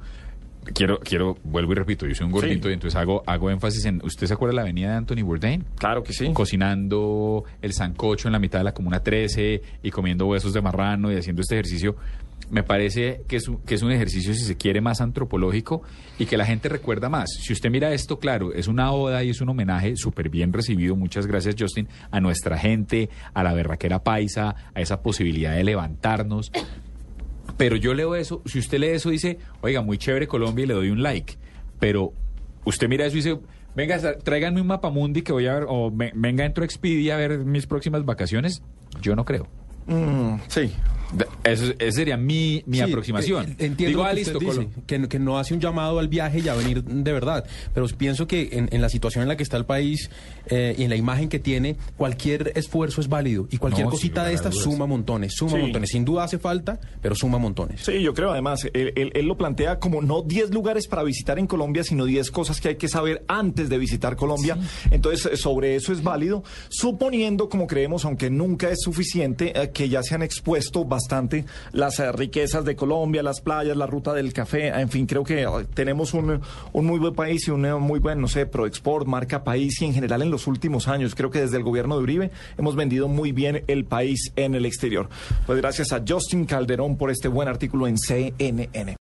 quiero, 0.75 0.99
quiero, 1.01 1.37
vuelvo 1.45 1.73
y 1.73 1.75
repito, 1.77 2.07
yo 2.07 2.15
soy 2.15 2.27
un 2.27 2.33
gordito 2.33 2.69
Sí. 2.69 2.71
y 2.71 2.75
entonces 2.75 2.99
hago, 2.99 3.23
hago 3.27 3.51
énfasis 3.51 3.85
en, 3.85 4.01
¿usted 4.03 4.27
se 4.27 4.33
acuerda 4.35 4.53
de 4.53 4.57
la 4.57 4.63
avenida 4.63 4.91
de 4.91 4.97
Anthony 4.97 5.23
Bourdain? 5.23 5.65
Claro 5.79 6.03
que 6.03 6.15
sí. 6.15 6.33
Cocinando 6.33 7.45
el 7.61 7.73
sancocho 7.75 8.29
en 8.29 8.33
la 8.33 8.39
mitad 8.39 8.59
de 8.59 8.65
la 8.65 8.73
Comuna 8.73 9.01
13 9.03 9.63
y 9.83 9.91
comiendo 9.91 10.27
huesos 10.27 10.55
de 10.55 10.63
marrano 10.63 11.13
y 11.13 11.17
haciendo 11.17 11.43
este 11.43 11.57
ejercicio. 11.57 11.97
Me 12.49 12.63
parece 12.65 13.23
que 13.29 13.37
es, 13.37 13.47
un, 13.49 13.59
que 13.59 13.75
es 13.77 13.83
un 13.83 13.93
ejercicio, 13.93 14.35
si 14.35 14.41
se 14.43 14.57
quiere, 14.57 14.81
más 14.81 15.01
antropológico 15.01 15.83
y 16.19 16.27
que 16.27 16.37
la 16.37 16.45
gente 16.47 16.69
recuerda 16.69 17.09
más. 17.09 17.31
Si 17.41 17.53
usted 17.53 17.71
mira 17.71 17.93
esto, 17.93 18.19
claro, 18.19 18.53
es 18.53 18.67
una 18.67 18.91
oda 18.93 19.23
y 19.23 19.31
es 19.31 19.41
un 19.41 19.49
homenaje 19.51 19.95
súper 19.97 20.31
bien 20.31 20.53
recibido. 20.53 20.97
Muchas 20.97 21.27
gracias, 21.27 21.55
Justin, 21.59 21.87
a 22.11 22.21
nuestra 22.21 22.59
gente, 22.59 23.09
a 23.35 23.43
la 23.45 23.53
berraquera 23.53 24.03
paisa, 24.03 24.57
a 24.75 24.81
esa 24.81 25.01
posibilidad 25.03 25.55
de 25.55 25.63
levantarnos. 25.63 26.51
Pero 27.57 27.77
yo 27.77 27.95
leo 27.95 28.17
eso, 28.17 28.43
si 28.47 28.59
usted 28.59 28.79
lee 28.79 28.87
eso 28.89 29.11
dice, 29.11 29.39
oiga, 29.61 29.83
muy 29.83 29.99
chévere 29.99 30.27
Colombia 30.27 30.65
y 30.65 30.67
le 30.67 30.75
doy 30.75 30.91
un 30.91 31.03
like. 31.03 31.35
Pero 31.79 32.13
usted 32.65 32.89
mira 32.89 33.07
eso 33.07 33.17
y 33.17 33.23
dice, 33.23 33.39
venga, 33.77 33.99
tráiganme 34.19 34.61
un 34.61 34.67
mapamundi 34.67 35.23
que 35.23 35.33
voy 35.33 35.47
a 35.47 35.55
ver, 35.55 35.67
o 35.69 35.91
ve- 35.93 36.13
venga 36.15 36.45
entro 36.45 36.63
a 36.63 36.65
Expedia 36.65 37.15
a 37.15 37.19
ver 37.19 37.39
mis 37.45 37.67
próximas 37.67 38.05
vacaciones. 38.05 38.63
Yo 39.03 39.15
no 39.15 39.25
creo. 39.25 39.47
Mm, 39.87 40.37
sí. 40.49 40.73
Eso, 41.45 41.73
esa 41.79 41.93
sería 41.97 42.17
mi, 42.17 42.63
mi 42.67 42.77
Sí, 42.77 42.83
aproximación. 42.83 43.45
eh, 43.59 43.67
Entiendo 43.67 43.87
Digo, 43.89 44.03
lo 44.03 44.07
ah, 44.07 44.11
que 44.11 44.17
listo, 44.17 44.39
usted 44.39 44.47
dice, 44.47 44.69
que, 44.87 45.09
que 45.09 45.19
no 45.19 45.39
hace 45.39 45.55
un 45.55 45.61
llamado 45.61 45.99
al 45.99 46.09
viaje 46.09 46.41
y 46.41 46.49
a 46.49 46.55
venir 46.55 46.85
de 46.85 47.13
verdad. 47.13 47.45
Pero 47.75 47.87
pienso 47.89 48.27
que 48.27 48.51
en, 48.53 48.69
en 48.73 48.81
la 48.81 48.89
situación 48.89 49.23
en 49.23 49.29
la 49.29 49.37
que 49.37 49.43
está 49.43 49.57
el 49.57 49.65
país 49.67 50.11
eh, 50.47 50.75
y 50.79 50.85
en 50.85 50.91
la 50.91 50.97
imagen 50.97 51.29
que 51.29 51.39
tiene, 51.39 51.77
cualquier 51.97 52.53
esfuerzo 52.55 53.01
es 53.01 53.09
válido. 53.09 53.49
Y 53.51 53.57
cualquier 53.57 53.87
No, 53.87 53.91
cosita 53.91 54.25
de 54.25 54.35
estas 54.35 54.55
suma 54.55 54.87
montones, 54.87 55.33
suma 55.35 55.53
Sí. 55.57 55.63
montones. 55.63 55.91
Sin 55.91 56.05
duda 56.05 56.25
hace 56.25 56.39
falta, 56.39 56.79
pero 57.03 57.15
suma 57.15 57.39
montones. 57.39 57.81
Sí, 57.83 58.01
yo 58.03 58.15
creo 58.15 58.31
además, 58.31 58.65
él, 58.73 58.93
él- 58.95 59.11
él 59.15 59.27
lo 59.27 59.37
plantea 59.37 59.79
como 59.81 60.03
no 60.03 60.23
10 60.23 60.53
lugares 60.53 60.87
para 60.87 61.03
visitar 61.03 61.39
en 61.39 61.47
Colombia, 61.47 61.83
sino 61.83 62.05
10 62.05 62.31
cosas 62.31 62.61
que 62.61 62.69
hay 62.69 62.77
que 62.77 62.89
saber 62.89 63.25
antes 63.27 63.69
de 63.69 63.79
visitar 63.79 64.15
Colombia. 64.17 64.59
Entonces, 64.91 65.33
eh, 65.33 65.37
sobre 65.37 65.75
eso 65.75 65.93
es 65.93 66.03
válido, 66.03 66.45
suponiendo, 66.69 67.49
como 67.49 67.67
creemos, 67.67 68.05
aunque 68.05 68.31
nunca 68.31 68.69
es 68.71 68.79
suficiente, 68.83 69.53
eh, 69.61 69.71
que 69.73 69.89
ya 69.89 70.03
se 70.03 70.15
han 70.15 70.23
expuesto 70.23 70.85
bastante 70.85 71.00
las 71.73 71.99
eh, 72.01 72.13
riquezas 72.13 72.65
de 72.65 72.77
Colombia, 72.77 73.23
las 73.23 73.41
playas, 73.41 73.77
la 73.77 73.87
ruta 73.87 74.13
del 74.13 74.33
café, 74.33 74.69
en 74.69 74.89
fin, 74.89 75.07
creo 75.07 75.25
que 75.25 75.47
tenemos 75.75 76.15
un, 76.15 76.41
un 76.73 76.87
muy 76.87 76.99
buen 76.99 77.15
país 77.15 77.47
y 77.49 77.51
un 77.51 77.65
eh, 77.65 77.75
muy 77.75 78.01
buen, 78.01 78.21
no 78.21 78.29
sé, 78.29 78.47
Proexport, 78.47 79.07
marca 79.07 79.45
país 79.45 79.81
y 79.81 79.87
en 79.87 79.95
general 79.95 80.23
en 80.23 80.31
los 80.31 80.47
últimos 80.47 80.89
años, 80.89 81.15
creo 81.15 81.31
que 81.31 81.41
desde 81.41 81.57
el 81.57 81.63
gobierno 81.63 81.97
de 81.97 82.03
Uribe 82.03 82.31
hemos 82.59 82.77
vendido 82.77 83.09
muy 83.09 83.33
bien 83.33 83.65
el 83.67 83.85
país 83.85 84.33
en 84.37 84.55
el 84.55 84.67
exterior. 84.67 85.09
Pues 85.47 85.59
gracias 85.59 85.93
a 85.93 86.03
Justin 86.07 86.45
Calderón 86.45 86.97
por 86.97 87.11
este 87.11 87.29
buen 87.29 87.49
artículo 87.49 87.87
en 87.87 87.99
CNN. 87.99 88.99